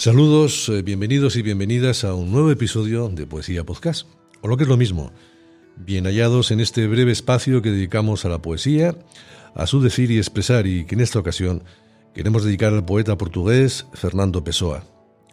[0.00, 4.06] Saludos, eh, bienvenidos y bienvenidas a un nuevo episodio de Poesía Podcast,
[4.40, 5.12] o lo que es lo mismo,
[5.76, 8.96] bien hallados en este breve espacio que dedicamos a la poesía,
[9.54, 11.64] a su decir y expresar y que en esta ocasión
[12.14, 14.86] queremos dedicar al poeta portugués Fernando Pessoa,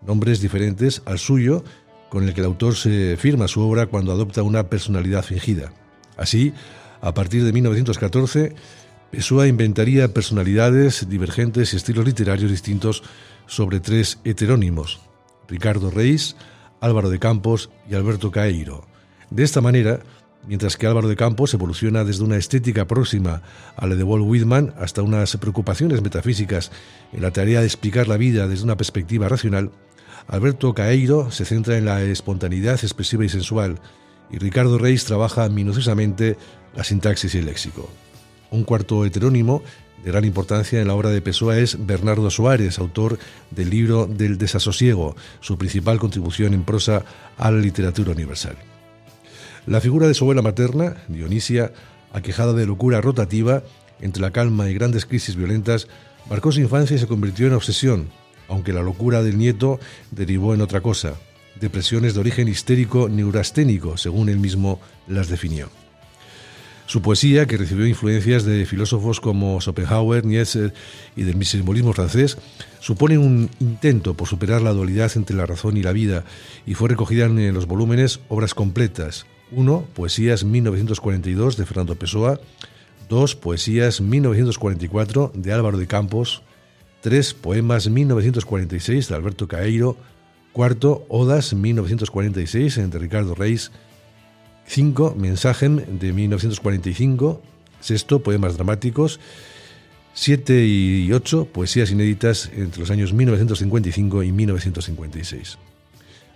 [0.00, 1.62] nombres diferentes al suyo,
[2.08, 5.74] con el que el autor se firma su obra cuando adopta una personalidad fingida.
[6.16, 6.54] Así,
[7.00, 8.54] a partir de 1914,
[9.10, 13.02] Pessoa inventaría personalidades divergentes y estilos literarios distintos
[13.46, 15.00] sobre tres heterónimos,
[15.48, 16.36] Ricardo Reis,
[16.80, 18.86] Álvaro de Campos y Alberto Caeiro.
[19.30, 20.00] De esta manera,
[20.46, 23.42] mientras que Álvaro de Campos evoluciona desde una estética próxima
[23.76, 26.70] a la de Walt Whitman hasta unas preocupaciones metafísicas
[27.12, 29.70] en la tarea de explicar la vida desde una perspectiva racional,
[30.26, 33.80] Alberto Caeiro se centra en la espontaneidad expresiva y sensual,
[34.30, 36.36] y Ricardo Reis trabaja minuciosamente
[36.76, 37.88] la sintaxis y el léxico.
[38.50, 39.62] Un cuarto heterónimo
[40.04, 43.18] de gran importancia en la obra de Pessoa es Bernardo Soares, autor
[43.50, 47.04] del libro del desasosiego, su principal contribución en prosa
[47.36, 48.56] a la literatura universal.
[49.66, 51.72] La figura de su abuela materna, Dionisia,
[52.12, 53.62] aquejada de locura rotativa,
[54.00, 55.88] entre la calma y grandes crisis violentas,
[56.30, 58.08] marcó su infancia y se convirtió en obsesión,
[58.48, 59.78] aunque la locura del nieto
[60.10, 61.14] derivó en otra cosa,
[61.60, 65.68] depresiones de origen histérico neurasténico, según él mismo las definió.
[66.88, 70.72] Su poesía, que recibió influencias de filósofos como Schopenhauer, Nietzsche
[71.16, 72.38] y del simbolismo francés,
[72.80, 76.24] supone un intento por superar la dualidad entre la razón y la vida
[76.64, 79.26] y fue recogida en los volúmenes Obras completas.
[79.52, 79.84] 1.
[79.92, 82.40] Poesías 1942 de Fernando Pessoa.
[83.10, 83.36] 2.
[83.36, 86.42] Poesías 1944 de Álvaro de Campos.
[87.02, 87.34] 3.
[87.34, 89.98] Poemas 1946 de Alberto Caeiro.
[90.54, 91.04] 4.
[91.10, 93.72] Odas 1946 de Ricardo Reis.
[94.68, 95.14] 5.
[95.16, 97.42] Mensaje de 1945.
[97.80, 99.18] Sexto, poemas dramáticos.
[100.14, 105.58] 7 y 8, poesías inéditas entre los años 1955 y 1956.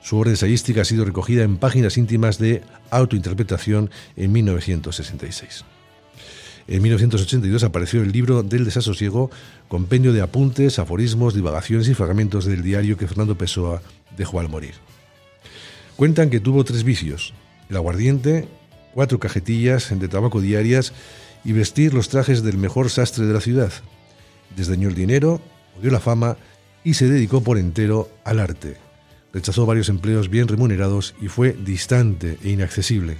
[0.02, 5.64] Su obra ensayística ha sido recogida en páginas íntimas de autointerpretación en 1966.
[6.68, 9.30] En 1982 apareció el libro del desasosiego,
[9.68, 13.82] compendio de apuntes, aforismos, divagaciones y fragmentos del diario que Fernando Pessoa
[14.16, 14.74] dejó al morir.
[15.96, 17.34] Cuentan que tuvo tres vicios,
[17.72, 18.48] el aguardiente,
[18.92, 20.92] cuatro cajetillas de tabaco diarias
[21.42, 23.72] y vestir los trajes del mejor sastre de la ciudad.
[24.54, 25.40] Desdeñó el dinero,
[25.78, 26.36] odió la fama
[26.84, 28.76] y se dedicó por entero al arte.
[29.32, 33.16] Rechazó varios empleos bien remunerados y fue distante e inaccesible.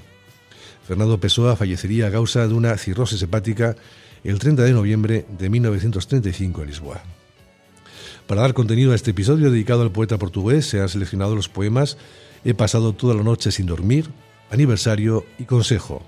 [0.87, 3.75] Fernando Pessoa fallecería a causa de una cirrosis hepática
[4.23, 7.03] el 30 de noviembre de 1935 en Lisboa.
[8.27, 11.97] Para dar contenido a este episodio dedicado al poeta portugués se han seleccionado los poemas
[12.45, 14.11] He pasado toda la noche sin dormir,
[14.53, 16.03] aniversario y consejo.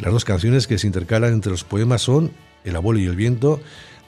[0.00, 2.32] Las dos canciones que se intercalan entre los poemas son
[2.64, 3.60] El abuelo y el viento,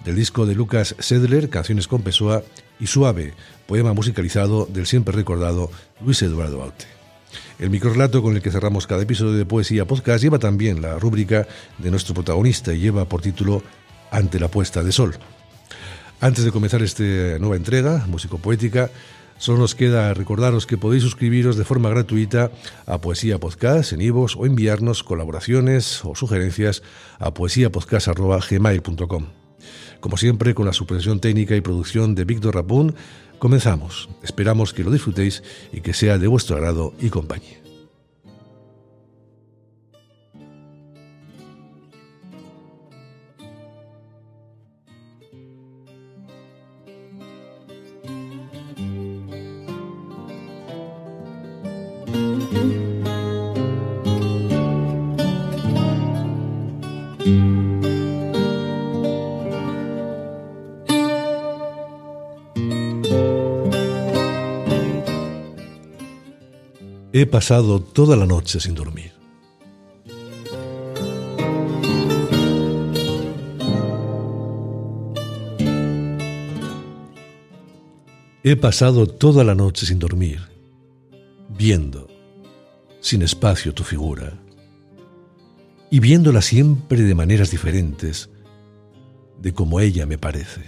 [0.04, 2.42] del disco de Lucas Sedler, Canciones con Pessoa,
[2.80, 3.34] y Suave,
[3.66, 5.70] poema musicalizado del siempre recordado
[6.00, 6.86] Luis Eduardo Aute.
[7.58, 11.46] El microrelato con el que cerramos cada episodio de Poesía Podcast lleva también la rúbrica
[11.78, 13.62] de nuestro protagonista y lleva por título
[14.10, 15.16] Ante la puesta de sol.
[16.20, 17.02] Antes de comenzar esta
[17.38, 18.90] nueva entrega, Músico Poética,
[19.38, 22.50] Solo nos queda recordaros que podéis suscribiros de forma gratuita
[22.86, 26.82] a Poesía Podcast en Ivos o enviarnos colaboraciones o sugerencias
[27.18, 29.26] a poesiapodcast.gmail.com.
[30.00, 32.94] Como siempre, con la supervisión técnica y producción de Víctor Rapún,
[33.38, 34.08] comenzamos.
[34.22, 35.42] Esperamos que lo disfrutéis
[35.72, 37.57] y que sea de vuestro agrado y compañía.
[67.20, 69.12] He pasado toda la noche sin dormir.
[78.44, 80.40] He pasado toda la noche sin dormir,
[81.48, 82.06] viendo,
[83.00, 84.38] sin espacio, tu figura,
[85.90, 88.30] y viéndola siempre de maneras diferentes
[89.40, 90.62] de como ella me parece.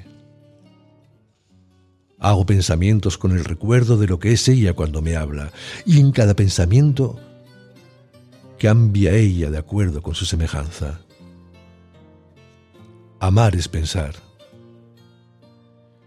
[2.19, 5.53] Hago pensamientos con el recuerdo de lo que es ella cuando me habla,
[5.87, 7.19] y en cada pensamiento
[8.59, 11.01] cambia ella de acuerdo con su semejanza.
[13.19, 14.15] Amar es pensar.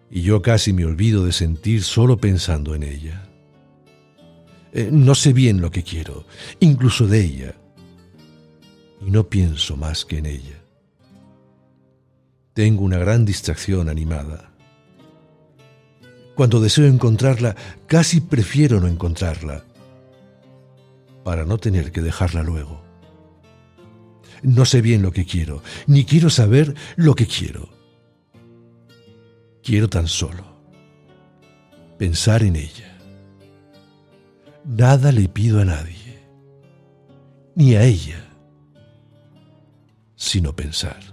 [0.10, 3.28] Y yo casi me olvido de sentir solo pensando en ella.
[4.72, 6.26] Eh, no sé bien lo que quiero,
[6.60, 7.56] incluso de ella,
[9.06, 10.64] y no pienso más que en ella.
[12.54, 14.54] Tengo una gran distracción animada
[16.36, 17.56] cuando deseo encontrarla,
[17.86, 19.64] casi prefiero no encontrarla,
[21.24, 22.82] para no tener que dejarla luego.
[24.42, 27.70] No sé bien lo que quiero, ni quiero saber lo que quiero.
[29.62, 30.54] Quiero tan solo
[31.98, 32.98] pensar en ella.
[34.66, 36.20] Nada le pido a nadie,
[37.56, 38.23] ni a ella,
[40.24, 41.13] sino pensar.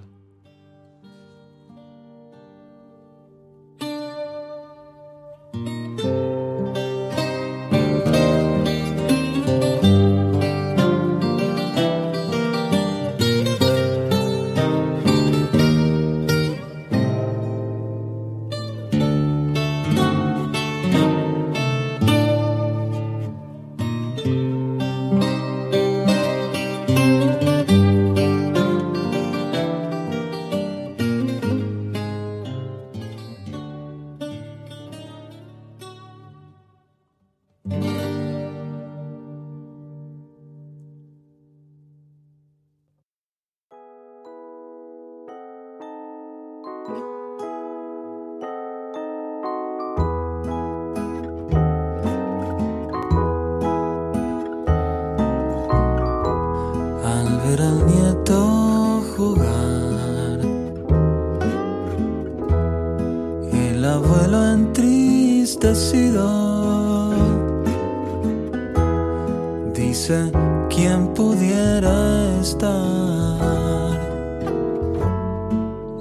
[69.75, 70.33] Dice
[70.71, 74.01] quien pudiera estar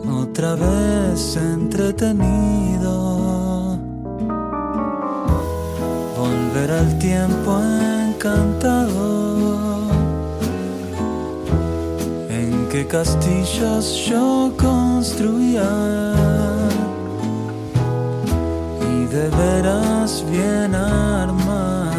[0.09, 2.97] otra vez entretenido.
[6.17, 7.59] Volver al tiempo
[8.07, 9.89] encantado.
[12.29, 16.08] En que castillos yo construía
[19.11, 21.95] de veras bien armados.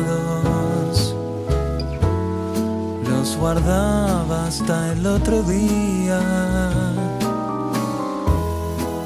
[3.08, 6.20] Los guardaba hasta el otro día,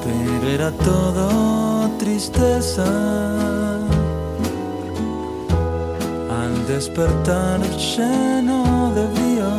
[0.03, 2.85] pero era todo tristeza.
[6.29, 9.51] Al despertar lleno de brío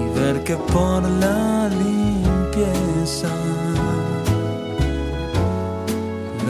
[0.00, 3.28] y ver que por la limpieza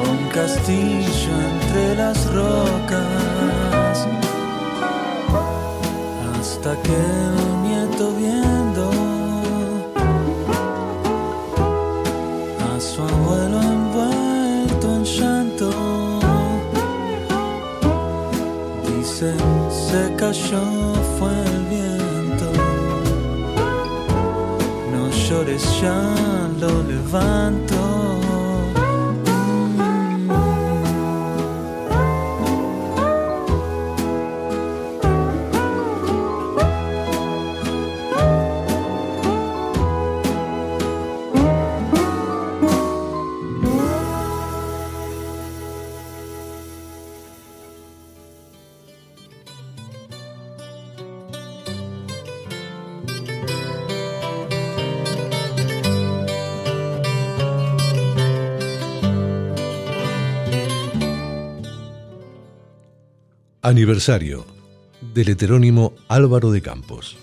[0.00, 4.06] un castillo entre las rocas,
[6.38, 8.90] hasta que un nieto viendo
[12.70, 15.70] a su abuelo envuelto en llanto,
[18.86, 19.36] dicen
[19.70, 22.46] se cayó, fue el viento,
[24.92, 26.00] no llores ya,
[26.60, 27.97] lo levanto.
[63.68, 64.46] Aniversario
[65.12, 67.18] del heterónimo Álvaro de Campos.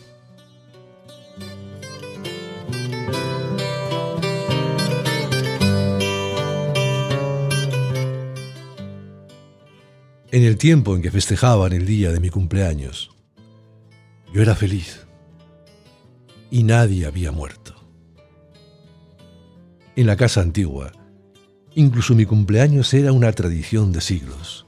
[10.32, 13.10] En el tiempo en que festejaban el día de mi cumpleaños,
[14.32, 15.08] yo era feliz
[16.52, 17.74] y nadie había muerto.
[19.96, 20.92] En la casa antigua,
[21.74, 24.65] incluso mi cumpleaños era una tradición de siglos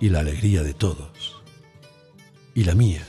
[0.00, 1.42] y la alegría de todos.
[2.54, 3.06] Y la mía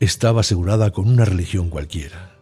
[0.00, 2.36] estaba asegurada con una religión cualquiera.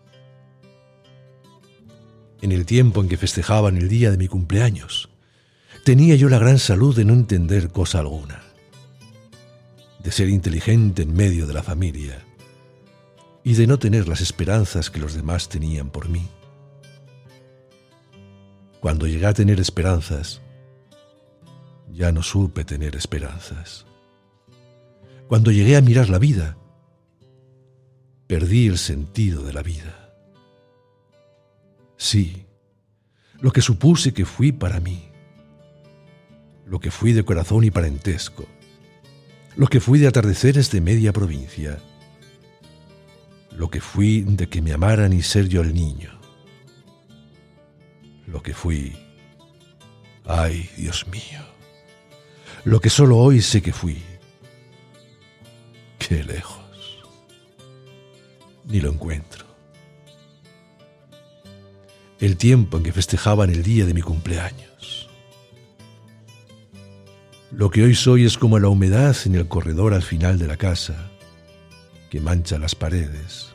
[2.43, 5.09] En el tiempo en que festejaban el día de mi cumpleaños,
[5.85, 8.43] tenía yo la gran salud de no entender cosa alguna,
[10.03, 12.25] de ser inteligente en medio de la familia
[13.43, 16.29] y de no tener las esperanzas que los demás tenían por mí.
[18.81, 20.43] Cuando llegué a tener esperanzas,
[21.97, 23.87] ya no supe tener esperanzas.
[25.29, 26.59] Cuando llegué a mirar la vida,
[28.27, 30.15] perdí el sentido de la vida.
[31.97, 32.45] Sí,
[33.41, 35.09] lo que supuse que fui para mí,
[36.67, 38.45] lo que fui de corazón y parentesco,
[39.57, 41.79] lo que fui de atardeceres de media provincia,
[43.53, 46.21] lo que fui de que me amaran y ser yo el niño,
[48.27, 48.95] lo que fui,
[50.27, 51.56] ay Dios mío
[52.67, 54.03] lo que solo hoy sé que fui.
[56.01, 57.05] Qué lejos.
[58.65, 59.47] Ni lo encuentro.
[62.19, 65.09] El tiempo en que festejaban el día de mi cumpleaños.
[67.53, 70.57] Lo que hoy soy es como la humedad en el corredor al final de la
[70.57, 71.13] casa,
[72.11, 73.55] que mancha las paredes.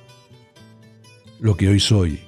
[1.42, 2.22] Lo que hoy soy,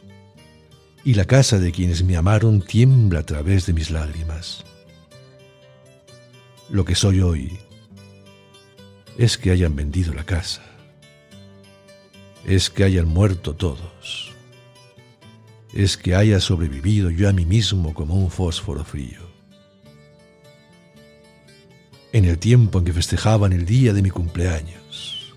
[1.05, 4.65] y la casa de quienes me amaron tiembla a través de mis lágrimas
[6.73, 7.59] lo que soy hoy
[9.19, 10.63] es que hayan vendido la casa,
[12.47, 14.33] es que hayan muerto todos,
[15.71, 19.21] es que haya sobrevivido yo a mí mismo como un fósforo frío.
[22.11, 25.35] En el tiempo en que festejaban el día de mi cumpleaños,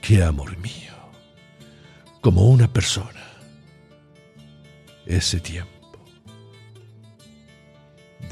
[0.00, 0.94] qué amor mío,
[2.20, 3.26] como una persona,
[5.06, 5.71] ese tiempo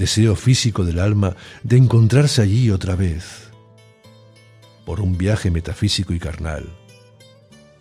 [0.00, 3.50] deseo físico del alma de encontrarse allí otra vez,
[4.86, 6.64] por un viaje metafísico y carnal,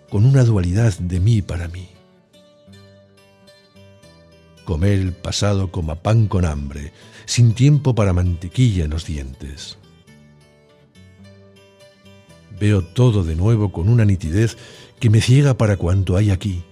[0.10, 1.88] con una dualidad de mí para mí.
[4.66, 6.92] Comer el pasado como pan con hambre,
[7.26, 9.78] sin tiempo para mantequilla en los dientes.
[12.60, 14.58] Veo todo de nuevo con una nitidez
[15.00, 16.66] que me ciega para cuanto hay aquí.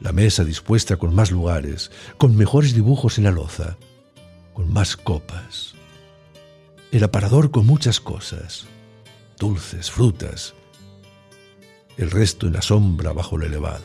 [0.00, 3.76] La mesa dispuesta con más lugares, con mejores dibujos en la loza,
[4.54, 5.74] con más copas.
[6.92, 8.66] El aparador con muchas cosas,
[9.38, 10.54] dulces, frutas.
[11.96, 13.84] El resto en la sombra bajo lo elevado.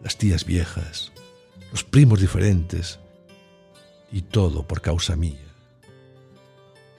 [0.00, 1.12] Las tías viejas,
[1.72, 3.00] los primos diferentes,
[4.12, 5.44] y todo por causa mía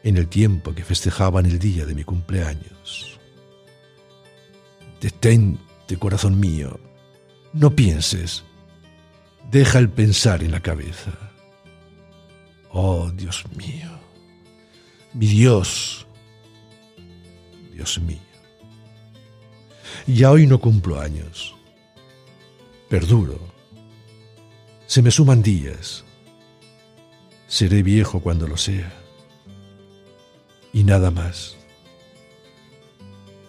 [0.05, 3.19] en el tiempo que festejaban el día de mi cumpleaños.
[5.01, 6.79] Detente, corazón mío,
[7.55, 8.43] no pienses,
[9.49, 11.11] deja el pensar en la cabeza.
[12.69, 13.89] Oh, Dios mío,
[15.13, 16.05] mi Dios,
[17.73, 18.19] Dios mío.
[20.05, 21.55] Ya hoy no cumplo años,
[22.89, 23.39] perduro,
[24.85, 26.03] se me suman días,
[27.47, 28.93] seré viejo cuando lo sea
[30.73, 31.55] y nada más.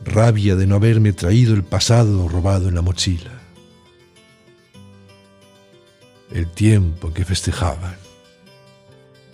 [0.05, 3.36] Rabia de no haberme traído el pasado robado en la mochila.
[6.31, 7.97] El tiempo en que festejaban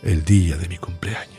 [0.02, 1.31] el día de mi cumpleaños.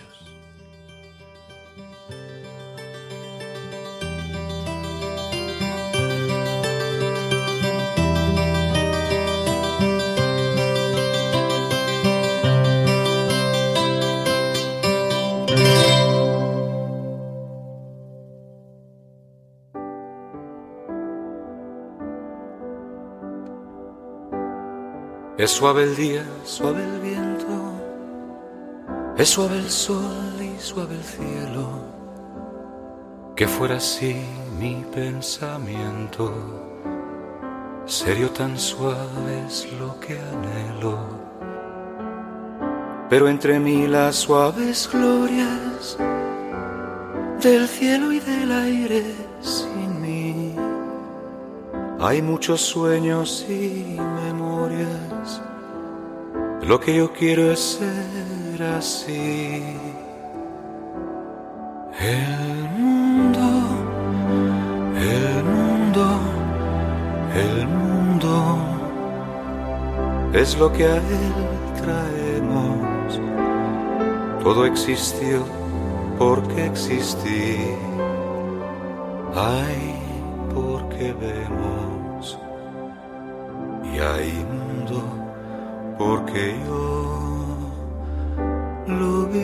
[25.64, 27.56] Suave el día, suave el viento,
[29.16, 31.70] es suave el sol y suave el cielo.
[33.34, 34.14] Que fuera así
[34.60, 36.34] mi pensamiento,
[37.86, 40.98] serio tan suave es lo que anhelo.
[43.10, 45.98] Pero entre mí las suaves glorias
[47.42, 50.56] del cielo y del aire sin mí,
[52.02, 55.42] hay muchos sueños y memorias
[56.66, 59.62] lo que yo quiero es ser así.
[62.00, 63.42] El mundo,
[64.98, 66.20] el mundo,
[67.36, 68.58] el mundo
[70.34, 71.34] es lo que a él
[71.82, 73.20] traemos.
[74.44, 75.46] Todo existió
[76.18, 77.58] porque existí.
[79.36, 79.96] Hay
[80.54, 82.38] porque vemos
[83.84, 85.23] y hay mundo
[86.06, 86.86] porque yo
[88.88, 89.42] lo vi.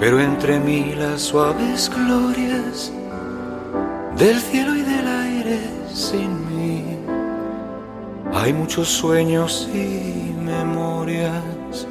[0.00, 2.92] Pero entre mí las suaves glorias
[4.16, 5.60] del cielo y del aire
[5.92, 6.47] sin
[8.40, 11.88] hay muchos sueños y memorias.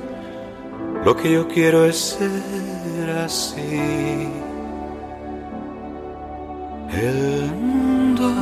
[1.03, 4.29] Lo que yo quiero es ser así.
[6.91, 8.33] El mundo,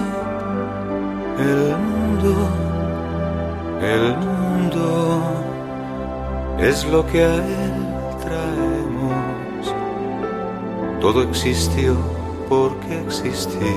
[1.39, 2.34] el mundo,
[3.82, 5.22] el mundo
[6.60, 7.74] es lo que a él
[8.24, 9.74] traemos.
[11.02, 11.98] Todo existió
[12.48, 13.76] porque existí.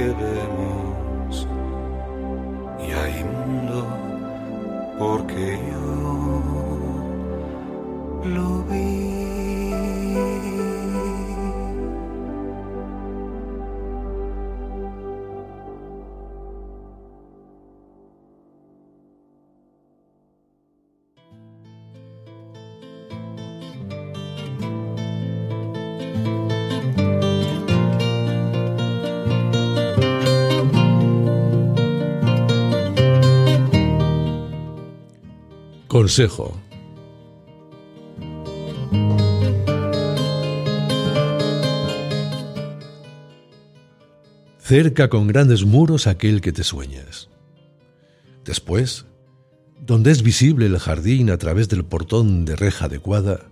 [0.00, 1.46] que vemos.
[2.86, 3.86] Y hay mundo
[4.98, 5.89] porque yo
[36.10, 36.60] Consejo.
[44.58, 47.28] Cerca con grandes muros aquel que te sueñas.
[48.44, 49.06] Después,
[49.80, 53.48] donde es visible el jardín a través del portón de reja adecuada,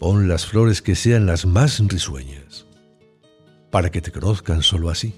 [0.00, 2.66] pon las flores que sean las más risueñas,
[3.70, 5.14] para que te conozcan solo así.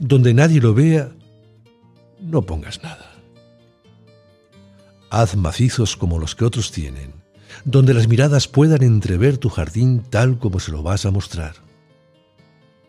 [0.00, 1.12] Donde nadie lo vea,
[2.18, 3.11] no pongas nada.
[5.12, 7.12] Haz macizos como los que otros tienen,
[7.66, 11.56] donde las miradas puedan entrever tu jardín tal como se lo vas a mostrar.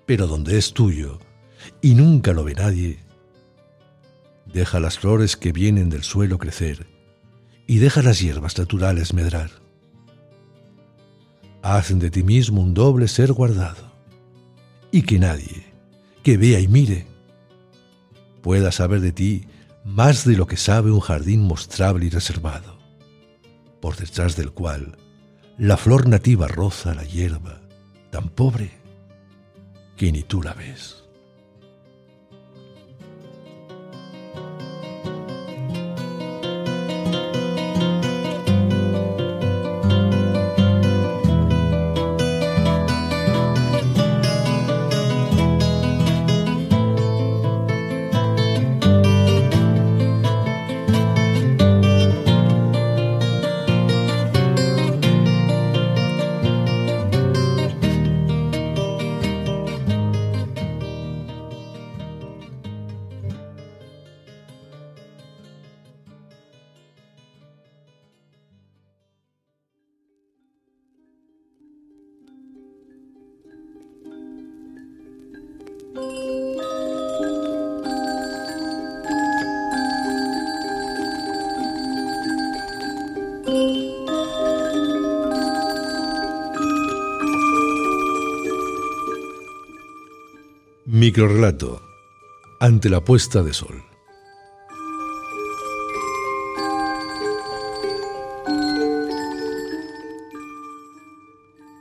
[0.05, 1.19] Pero donde es tuyo
[1.81, 2.99] y nunca lo ve nadie,
[4.45, 6.87] deja las flores que vienen del suelo crecer
[7.67, 9.51] y deja las hierbas naturales medrar.
[11.61, 13.91] Haz de ti mismo un doble ser guardado
[14.91, 15.65] y que nadie,
[16.23, 17.05] que vea y mire,
[18.41, 19.45] pueda saber de ti
[19.83, 22.77] más de lo que sabe un jardín mostrable y reservado,
[23.81, 24.97] por detrás del cual
[25.57, 27.61] la flor nativa roza la hierba,
[28.09, 28.71] tan pobre
[29.95, 31.02] que ni tú la ves.
[91.03, 91.81] Microrrelato
[92.61, 93.83] ante la puesta de sol.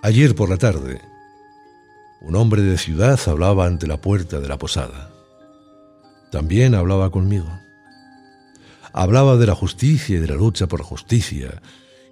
[0.02, 1.00] Ayer por la tarde,
[2.20, 5.12] un hombre de ciudad hablaba ante la puerta de la posada.
[6.32, 7.60] También hablaba conmigo.
[8.92, 11.62] Hablaba de la justicia y de la lucha por justicia,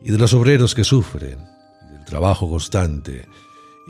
[0.01, 1.45] y de los obreros que sufren,
[1.89, 3.27] y del trabajo constante,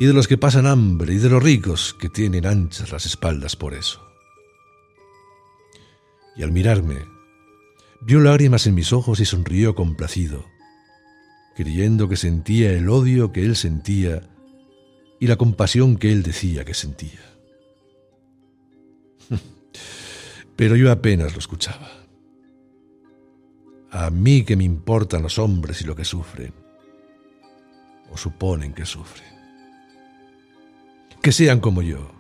[0.00, 3.54] y de los que pasan hambre y de los ricos que tienen anchas las espaldas
[3.54, 4.00] por eso.
[6.36, 7.04] Y al mirarme,
[8.00, 10.46] vio lágrimas en mis ojos y sonrió complacido,
[11.54, 14.22] creyendo que sentía el odio que él sentía
[15.18, 17.20] y la compasión que él decía que sentía.
[20.56, 21.90] Pero yo apenas lo escuchaba.
[23.90, 26.54] A mí que me importan los hombres y lo que sufren,
[28.10, 29.39] o suponen que sufren
[31.22, 32.10] que sean como yo,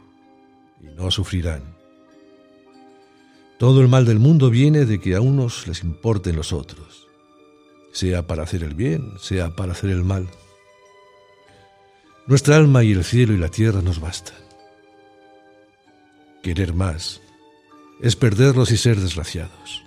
[0.82, 1.62] y no sufrirán.
[3.58, 7.08] Todo el mal del mundo viene de que a unos les importen los otros,
[7.92, 10.28] sea para hacer el bien, sea para hacer el mal.
[12.26, 14.38] Nuestra alma y el cielo y la tierra nos bastan.
[16.42, 17.20] Querer más
[18.02, 19.84] es perderlos y ser desgraciados.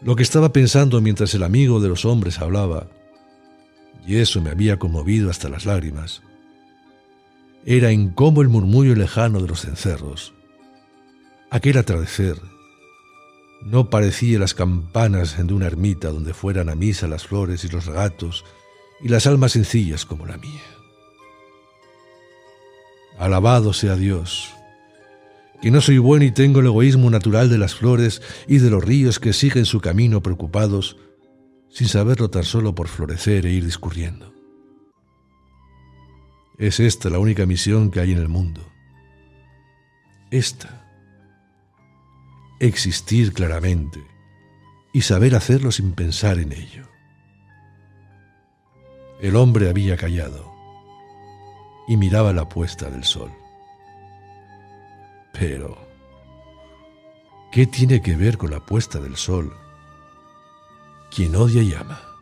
[0.00, 2.88] Lo que estaba pensando mientras el amigo de los hombres hablaba,
[4.06, 6.22] y eso me había conmovido hasta las lágrimas,
[7.66, 10.34] era en cómo el murmullo lejano de los cencerros.
[11.50, 12.36] Aquel atardecer
[13.62, 17.86] no parecía las campanas de una ermita donde fueran a misa las flores y los
[17.86, 18.44] regatos
[19.00, 20.62] y las almas sencillas como la mía.
[23.18, 24.50] Alabado sea Dios,
[25.62, 28.84] que no soy bueno y tengo el egoísmo natural de las flores y de los
[28.84, 30.98] ríos que siguen su camino preocupados,
[31.70, 34.34] sin saberlo tan solo por florecer e ir discurriendo.
[36.58, 38.64] Es esta la única misión que hay en el mundo.
[40.30, 40.84] Esta.
[42.60, 44.00] Existir claramente
[44.92, 46.88] y saber hacerlo sin pensar en ello.
[49.20, 50.52] El hombre había callado
[51.88, 53.32] y miraba la puesta del sol.
[55.32, 55.76] Pero,
[57.50, 59.52] ¿qué tiene que ver con la puesta del sol?
[61.10, 62.13] Quien odia y ama.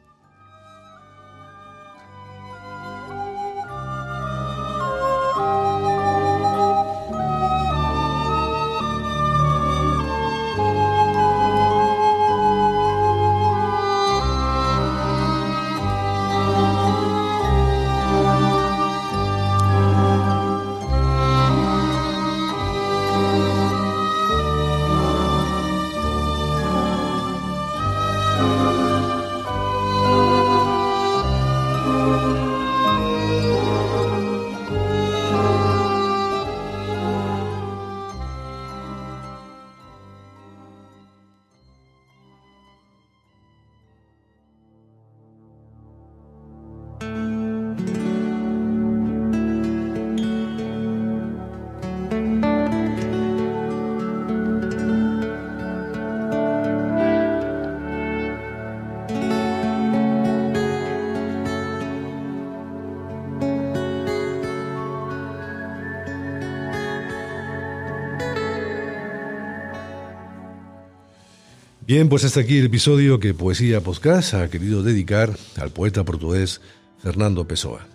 [71.92, 76.62] Bien, pues hasta aquí el episodio que Poesía Podcast ha querido dedicar al poeta portugués
[76.96, 77.86] Fernando Pessoa.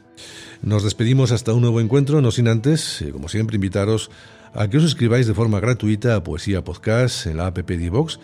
[0.61, 4.11] Nos despedimos hasta un nuevo encuentro, no sin antes, eh, como siempre, invitaros
[4.53, 8.19] a que os suscribáis de forma gratuita a Poesía Podcast en la app de Vox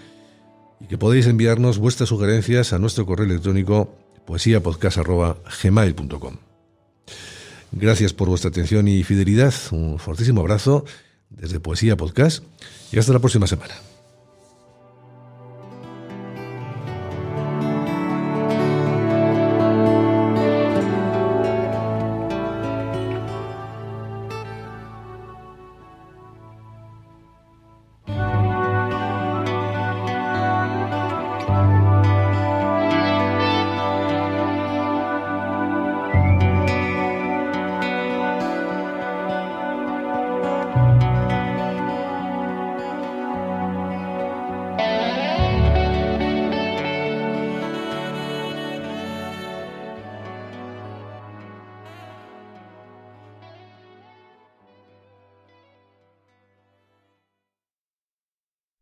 [0.80, 6.38] y que podéis enviarnos vuestras sugerencias a nuestro correo electrónico poesiapodcast.gmail.com.
[7.72, 9.56] Gracias por vuestra atención y fidelidad.
[9.72, 10.86] Un fortísimo abrazo
[11.32, 12.44] desde Poesía Podcast
[12.92, 13.74] y hasta la próxima semana.